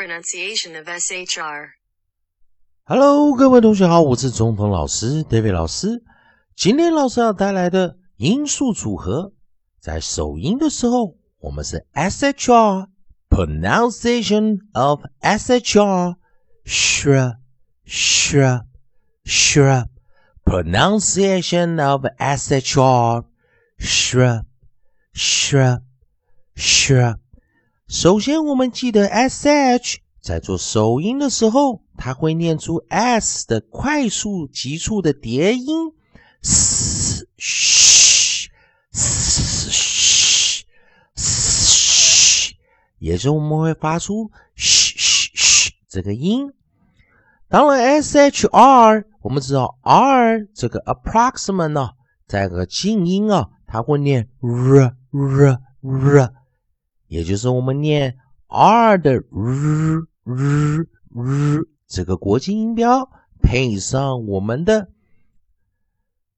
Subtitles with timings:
[0.00, 1.68] pronunciation of SHR.
[2.84, 6.02] Hello，各位同学好，我是中通老师 David 老师。
[6.54, 9.32] 今天老师要带来的音素组合，
[9.80, 12.88] 在首音的时候，我们是 SHR
[13.28, 16.16] pronunciation of SHR
[16.64, 17.36] shrub
[17.86, 18.64] shrub
[19.24, 19.86] shrub
[20.44, 23.24] pronunciation of SHR
[23.78, 24.44] shrub
[25.12, 25.82] shrub
[26.54, 27.18] shrub。
[27.93, 35.91] 首先，我们记得 SH 在做首音的时候，它会念出 S 的快速急促的叠音
[36.41, 38.47] ，s sh
[38.93, 40.61] sh
[41.17, 42.51] sh，
[42.97, 46.53] 也就是我们会发出 sh sh sh 这个音。
[47.49, 51.89] 当然，SHR 我们知道 R 这个 approximate 呢，
[52.25, 56.33] 在个静音啊，它会念 r r r，
[57.11, 58.15] 也就是我们念
[58.47, 63.09] R 的 r r r 这个国际音标，
[63.41, 64.87] 配上我们的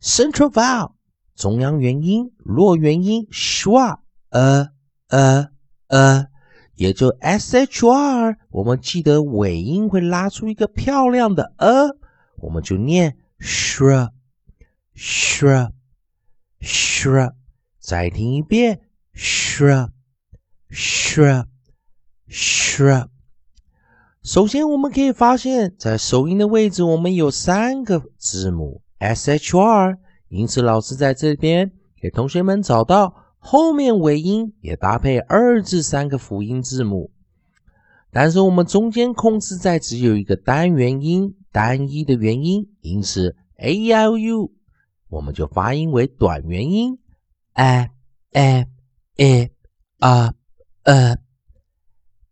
[0.00, 0.92] central vowel
[1.34, 4.68] 中央元音、弱元音 schwa 呃
[5.08, 5.48] 呃
[5.88, 6.26] 呃，
[6.76, 11.96] 也就 SHR，我们记得尾音会拉出一个漂亮的呃，
[12.36, 14.10] 我们就念 shr
[14.94, 15.72] shr
[16.60, 17.32] shr
[17.80, 18.82] 再听一遍
[19.16, 19.88] shr
[20.72, 21.48] shr，shr。
[24.22, 29.96] 首先，我们可以发现，在首音的位置，我们有三个字母 SHR，
[30.28, 37.10] 因此老师在这边给同学们找到后面尾音也搭配二至三个辅音字母。
[38.12, 44.52] 但是我们中间控制在只有一个单元音、单一的元音，因此 a l u
[45.08, 46.98] 我们就发音为短元音
[47.54, 47.90] a
[48.32, 48.66] a
[49.16, 49.50] a
[49.98, 50.34] a
[50.84, 51.18] a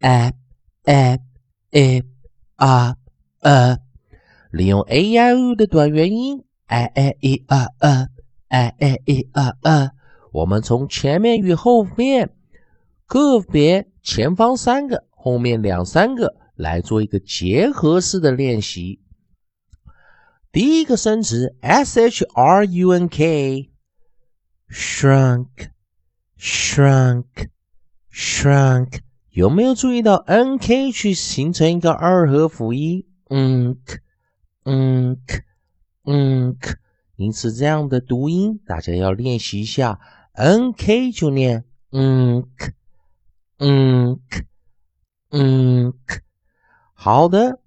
[0.00, 0.32] a
[0.84, 1.18] a
[1.72, 2.02] a
[2.56, 2.96] a
[3.40, 3.78] a，
[4.50, 8.08] 利用 a i u 的短元音 a a e a a
[8.48, 9.92] a a e a a，
[10.32, 12.30] 我们从前面与后面
[13.06, 19.00] 个别前方三个，后面两三个来做一个结合式的练习。
[20.52, 23.68] 第一个生词 s h r u n k，shrunk
[28.12, 29.00] shrunk。
[29.30, 33.06] 有没有注意到 n k 去形成一个二合辅音？
[33.28, 33.98] 嗯，k，
[34.64, 35.42] 嗯，k，
[36.04, 36.74] 嗯，k。
[37.14, 40.00] 因此这样的读音大家要练习一下。
[40.32, 42.72] n k 就念嗯，k，
[43.58, 44.44] 嗯，k，
[45.30, 46.20] 嗯，k。
[46.92, 47.60] 好的